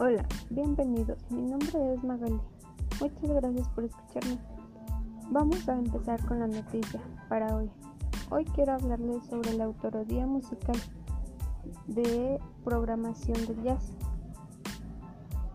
[0.00, 1.18] Hola, bienvenidos.
[1.28, 2.38] Mi nombre es Magali.
[3.00, 4.38] Muchas gracias por escucharme.
[5.32, 7.68] Vamos a empezar con la noticia para hoy.
[8.30, 10.76] Hoy quiero hablarles sobre la autorodía musical
[11.88, 13.96] de programación de jazz,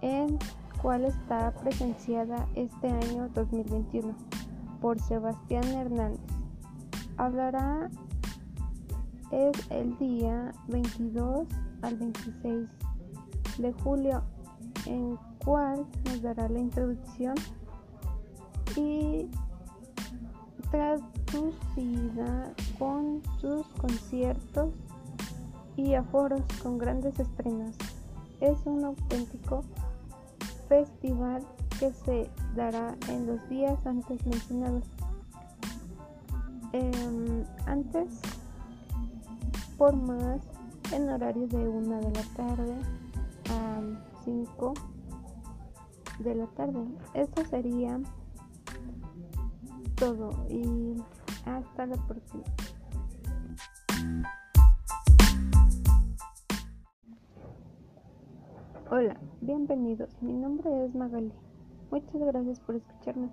[0.01, 0.37] en
[0.81, 4.13] cual está presenciada este año 2021
[4.81, 6.19] por Sebastián Hernández.
[7.15, 7.89] Hablará
[9.31, 11.47] es el día 22
[11.81, 12.67] al 26
[13.57, 14.23] de julio,
[14.85, 17.35] en cual nos dará la introducción
[18.75, 19.29] y
[20.71, 24.73] traducida con sus conciertos
[25.75, 27.75] y aforos con grandes estrenos.
[28.39, 29.63] Es un auténtico
[30.67, 31.43] festival
[31.79, 34.83] que se dará en los días antes mencionados.
[36.73, 38.19] Eh, antes,
[39.77, 40.41] por más,
[40.91, 42.75] en horario de 1 de la tarde
[43.49, 43.81] a
[44.23, 44.73] 5
[46.19, 46.85] de la tarde.
[47.13, 47.99] Esto sería
[49.95, 50.95] todo y
[51.45, 52.43] hasta la próxima.
[58.89, 60.21] Hola, bienvenidos.
[60.21, 61.31] Mi nombre es Magali.
[61.89, 63.29] Muchas gracias por escucharme.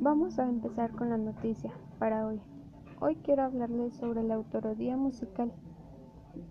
[0.00, 2.40] Vamos a empezar con la noticia para hoy.
[3.00, 5.52] Hoy quiero hablarles sobre la autorodía musical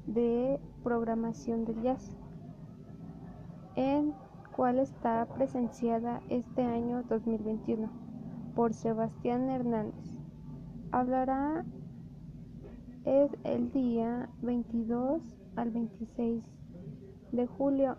[0.06, 2.16] de programación del jazz,
[3.76, 4.14] en
[4.56, 7.90] cual está presenciada este año 2021
[8.56, 10.20] por Sebastián Hernández.
[10.92, 11.66] Hablará
[13.06, 15.22] es el día 22
[15.56, 16.44] al 26
[17.32, 17.98] de julio,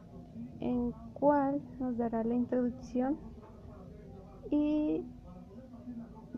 [0.61, 3.17] en cual nos dará la introducción
[4.51, 5.05] y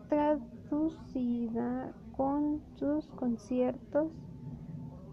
[0.09, 4.11] traducida con sus conciertos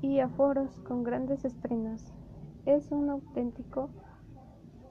[0.01, 2.13] y aforos con grandes estrenos.
[2.65, 3.91] Es un auténtico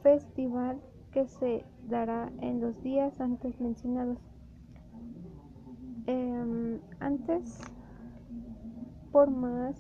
[0.02, 0.82] festival
[1.12, 4.18] que se dará en los días antes mencionados.
[6.08, 7.60] Eh, antes,
[9.12, 9.76] por más,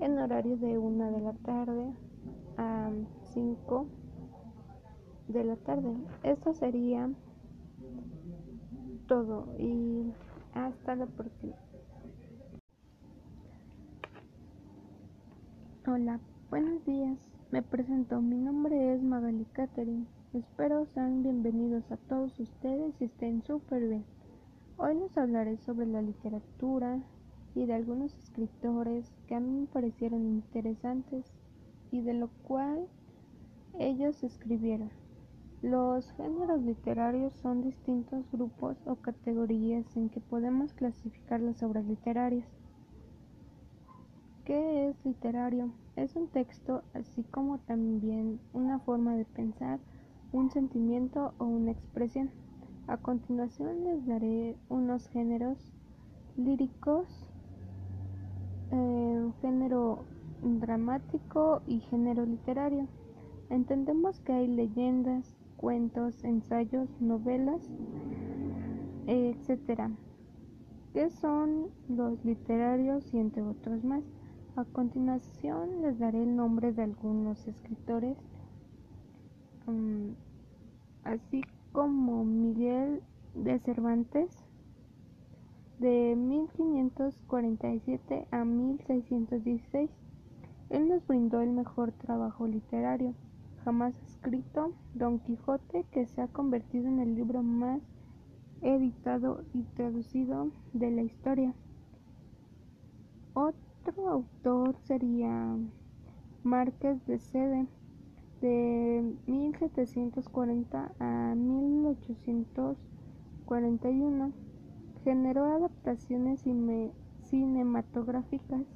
[0.00, 1.92] en horario de 1 de la tarde
[2.56, 2.90] a
[3.32, 3.86] 5
[5.28, 5.94] de la tarde.
[6.22, 7.10] Esto sería
[9.06, 10.12] todo y
[10.54, 11.54] hasta la próxima.
[15.86, 16.20] Hola,
[16.50, 17.35] buenos días.
[17.52, 18.20] Me presento.
[18.20, 20.06] Mi nombre es Magali Catherine.
[20.34, 24.04] Espero sean bienvenidos a todos ustedes y estén súper bien.
[24.76, 26.98] Hoy les hablaré sobre la literatura
[27.54, 31.24] y de algunos escritores que a mí me parecieron interesantes
[31.92, 32.88] y de lo cual
[33.78, 34.90] ellos escribieron.
[35.62, 42.48] Los géneros literarios son distintos grupos o categorías en que podemos clasificar las obras literarias.
[44.44, 45.70] ¿Qué es literario?
[45.96, 49.80] Es un texto, así como también una forma de pensar,
[50.30, 52.30] un sentimiento o una expresión.
[52.86, 55.72] A continuación les daré unos géneros
[56.36, 57.08] líricos,
[58.72, 60.04] eh, género
[60.42, 62.86] dramático y género literario.
[63.48, 67.70] Entendemos que hay leyendas, cuentos, ensayos, novelas,
[69.06, 69.90] etc.
[70.92, 74.04] ¿Qué son los literarios y entre otros más?
[74.56, 78.16] A continuación les daré el nombre de algunos escritores,
[79.66, 80.14] um,
[81.04, 83.02] así como Miguel
[83.34, 84.30] de Cervantes,
[85.78, 89.90] de 1547 a 1616.
[90.70, 93.12] Él nos brindó el mejor trabajo literario
[93.66, 97.82] jamás escrito, Don Quijote, que se ha convertido en el libro más
[98.62, 101.52] editado y traducido de la historia.
[103.96, 105.56] Otro autor sería
[106.42, 107.66] Márquez de Sede,
[108.42, 114.32] de 1740 a 1841.
[115.02, 116.44] Generó adaptaciones
[117.22, 118.66] cinematográficas.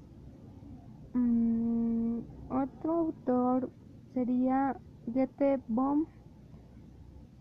[1.12, 3.69] Mm, otro autor
[4.15, 6.06] sería Goethe Bomb,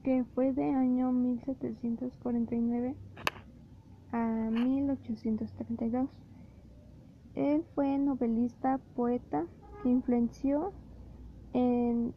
[0.04, 2.98] que fue de año 1749
[4.12, 6.10] a 1832.
[7.40, 9.48] Él fue novelista, poeta,
[9.82, 10.74] que influenció
[11.54, 12.14] en,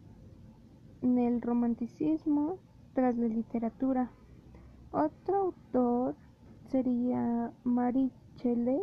[1.00, 2.58] el romanticismo
[2.92, 4.10] tras la literatura.
[4.90, 6.16] Otro autor
[6.70, 8.80] sería Marie Shelley,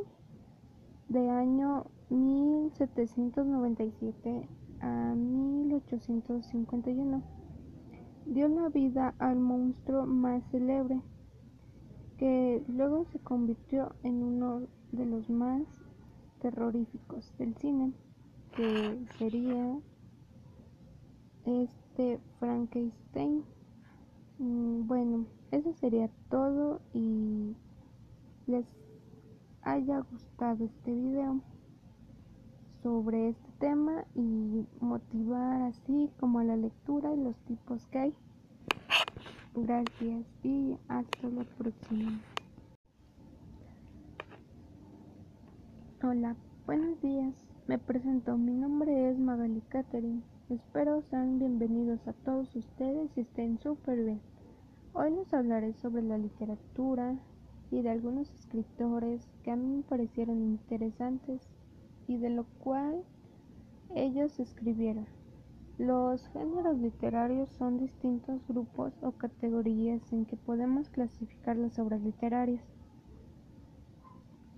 [1.10, 4.48] de año 1797
[4.80, 7.22] a 1851.
[8.28, 11.02] Dio la vida al monstruo más célebre,
[12.18, 14.62] que luego se convirtió en uno
[14.94, 15.79] de los más
[16.40, 17.94] terroríficos del cine,
[18.56, 19.80] que sería
[21.46, 23.44] este Frankenstein.
[24.40, 27.56] Mm, bueno, eso sería todo y
[28.48, 28.66] les
[29.64, 31.42] haya gustado este video
[32.82, 38.14] sobre este tema y motivar así como la lectura y los tipos que hay.
[39.56, 42.20] Gracias y hasta la próxima.
[46.02, 47.36] Hola, buenos días.
[47.68, 50.22] Me presento, mi nombre es Magali Catherine.
[50.50, 54.22] Espero sean bienvenidos a todos ustedes y estén súper bien.
[54.94, 57.20] Hoy les hablaré sobre la literatura
[57.70, 61.42] y de algunos escritores que a mí me parecieron interesantes
[62.08, 63.04] y de lo cual
[63.94, 65.06] ellos escribieron.
[65.78, 72.79] Los géneros literarios son distintos grupos o categorías en que podemos clasificar las obras literarias.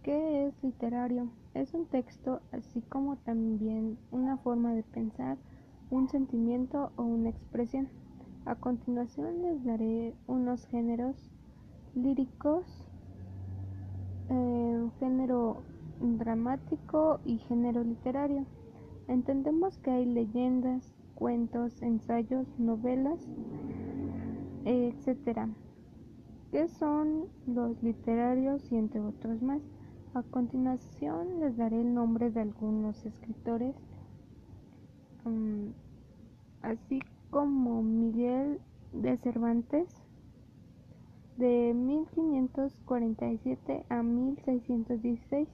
[0.03, 1.29] ¿Qué es literario?
[1.53, 5.37] Es un texto así como también una forma de pensar,
[5.91, 7.87] un sentimiento o una expresión.
[8.45, 11.15] A continuación les daré unos géneros
[11.93, 12.65] líricos,
[14.29, 15.61] eh, género
[15.99, 18.47] dramático y género literario.
[19.07, 23.19] Entendemos que hay leyendas, cuentos, ensayos, novelas,
[24.65, 25.47] etc.
[26.49, 29.61] ¿Qué son los literarios y entre otros más?
[30.13, 33.73] A continuación les daré el nombre de algunos escritores,
[35.23, 35.67] mm,
[36.63, 36.99] así
[37.29, 38.59] como Miguel
[38.91, 39.87] de Cervantes,
[41.37, 45.47] de 1547 a 1616.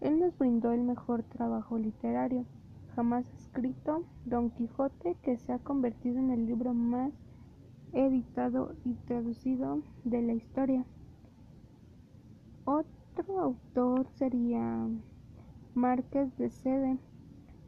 [0.00, 2.46] Él nos brindó el mejor trabajo literario
[2.94, 7.12] jamás escrito, Don Quijote, que se ha convertido en el libro más
[7.92, 10.86] editado y traducido de la historia.
[12.64, 13.03] Otro
[13.44, 14.88] autor sería
[15.74, 16.98] Márquez de Sede,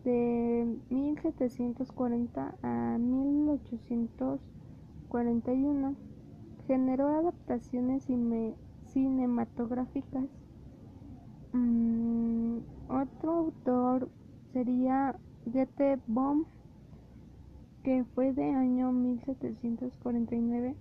[0.04, 5.96] de 1740 a 1841.
[6.66, 8.06] Generó adaptaciones
[8.87, 10.25] cinematográficas.
[11.52, 12.58] Mm,
[12.88, 14.08] otro autor
[14.52, 15.16] sería
[15.46, 16.46] Goethe Bomb,
[17.82, 20.76] que fue de año 1749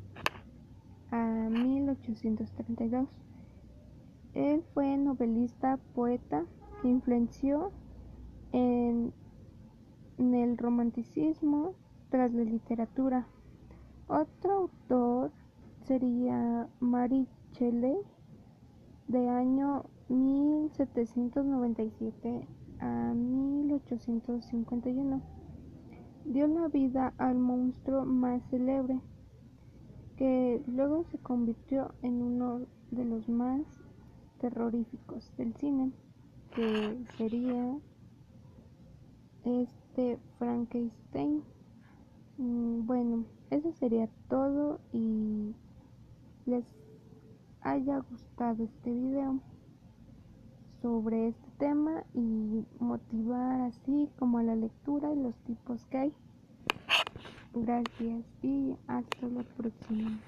[1.12, 3.25] a 1832.
[4.36, 6.46] Él fue novelista, poeta,
[6.82, 7.72] que influenció
[8.52, 9.14] en,
[10.18, 11.76] el romanticismo
[12.10, 13.28] tras la literatura.
[14.08, 15.32] Otro autor
[15.86, 17.96] sería Marie Shelley,
[19.08, 22.46] de año 1797
[22.80, 25.22] a 1851.
[26.26, 29.00] Dio la vida al monstruo más célebre,
[30.18, 33.85] que luego se convirtió en uno de los más
[34.40, 35.92] terroríficos del cine,
[36.56, 37.78] que sería
[39.44, 41.44] este Frankenstein.
[42.38, 45.54] Mm, bueno, eso sería todo y
[46.46, 46.66] les
[47.62, 49.40] haya gustado este video
[50.82, 56.14] sobre este tema y motivar así como a la lectura y los tipos que hay.
[57.54, 60.20] Gracias y hasta la próxima.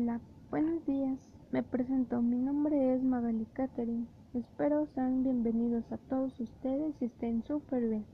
[0.00, 1.18] Hola, buenos días.
[1.50, 4.06] Me presento, mi nombre es Magali Catherine.
[4.32, 8.04] Espero sean bienvenidos a todos ustedes y estén súper bien.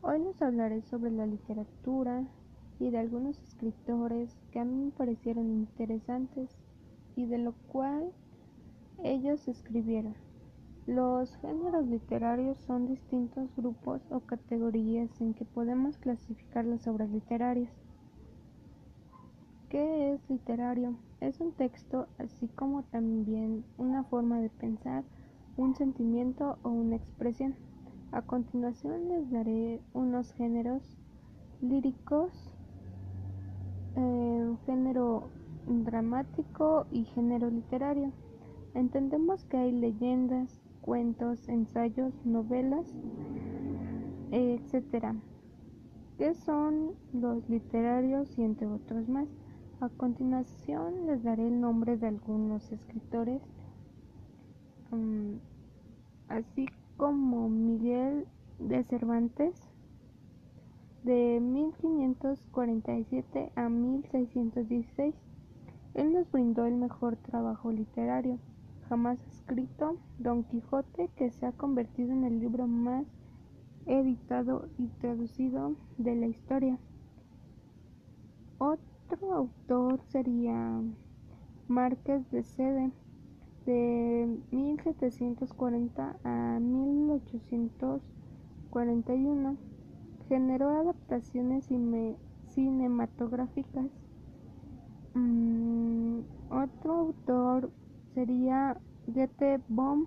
[0.00, 2.24] Hoy les hablaré sobre la literatura
[2.80, 6.58] y de algunos escritores que a mí me parecieron interesantes
[7.14, 8.10] y de lo cual
[9.04, 10.16] ellos escribieron.
[10.88, 17.70] Los géneros literarios son distintos grupos o categorías en que podemos clasificar las obras literarias.
[19.72, 20.96] ¿Qué es literario?
[21.22, 25.02] Es un texto así como también una forma de pensar,
[25.56, 27.54] un sentimiento o una expresión.
[28.10, 30.82] A continuación les daré unos géneros
[31.62, 32.54] líricos,
[33.96, 35.30] eh, género
[35.66, 38.12] dramático y género literario.
[38.74, 42.94] Entendemos que hay leyendas, cuentos, ensayos, novelas,
[44.32, 45.14] etc.
[46.18, 49.28] ¿Qué son los literarios y entre otros más?
[49.82, 53.42] A continuación les daré el nombre de algunos escritores,
[54.92, 55.38] mm,
[56.28, 58.28] así como Miguel
[58.60, 59.60] de Cervantes,
[61.02, 65.16] de 1547 a 1616.
[65.94, 68.38] Él nos brindó el mejor trabajo literario
[68.88, 73.04] jamás escrito, Don Quijote, que se ha convertido en el libro más
[73.86, 76.78] editado y traducido de la historia
[78.58, 80.80] Otro autor sería
[81.68, 82.90] Márquez de Sede,
[83.66, 89.56] de 1740 a 1841.
[90.28, 91.68] Generó adaptaciones
[92.48, 93.86] cinematográficas.
[95.14, 97.70] Mm, otro autor
[98.14, 100.06] sería Goethe Bohm,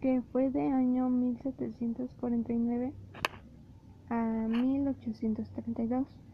[0.00, 2.92] que fue de año 1749
[4.08, 6.27] a 1832.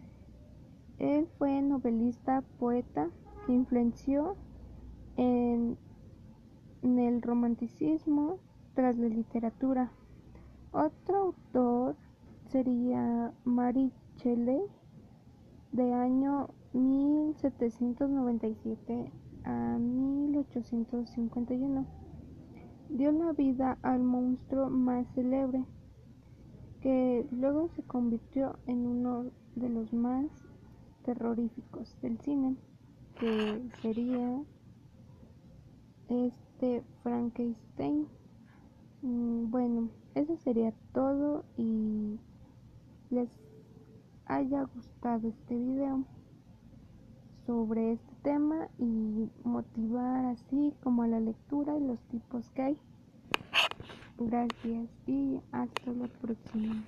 [0.99, 3.11] Él fue novelista, poeta,
[3.47, 4.37] que influenció
[5.17, 5.77] en,
[6.83, 8.39] el romanticismo
[8.75, 9.93] tras la literatura.
[10.73, 11.97] Otro autor
[12.51, 14.63] sería Marie Shelley,
[15.73, 19.13] de año 1797
[19.45, 21.87] a 1851.
[22.91, 25.65] Dio la vida al monstruo más célebre,
[26.81, 30.27] que luego se convirtió en uno de los más
[31.05, 32.57] terroríficos del cine,
[33.19, 34.43] que sería
[36.09, 38.09] este Frankenstein.
[39.03, 42.19] Mm, bueno, eso sería todo y
[43.11, 43.31] les
[44.27, 46.05] haya gustado este video
[47.47, 52.79] sobre este tema y motivar así como a la lectura y los tipos que hay.
[54.19, 56.83] Gracias y hasta la próxima.